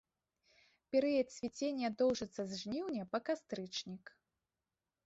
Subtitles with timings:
[0.95, 4.05] Перыяд цвіцення доўжыцца з жніўня па кастрычнік.